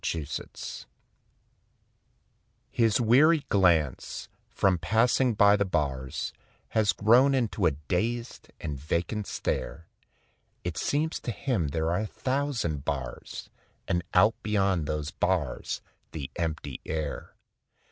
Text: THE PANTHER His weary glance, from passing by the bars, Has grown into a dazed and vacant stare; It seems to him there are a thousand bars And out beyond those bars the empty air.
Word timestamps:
THE 0.03 0.25
PANTHER 0.25 0.87
His 2.71 2.99
weary 2.99 3.41
glance, 3.49 4.29
from 4.49 4.79
passing 4.79 5.35
by 5.35 5.55
the 5.55 5.63
bars, 5.63 6.33
Has 6.69 6.91
grown 6.91 7.35
into 7.35 7.67
a 7.67 7.73
dazed 7.87 8.51
and 8.59 8.79
vacant 8.79 9.27
stare; 9.27 9.85
It 10.63 10.75
seems 10.75 11.19
to 11.19 11.29
him 11.31 11.67
there 11.67 11.91
are 11.91 11.99
a 11.99 12.07
thousand 12.07 12.83
bars 12.83 13.51
And 13.87 14.01
out 14.15 14.33
beyond 14.41 14.87
those 14.87 15.11
bars 15.11 15.81
the 16.13 16.31
empty 16.35 16.81
air. 16.83 17.35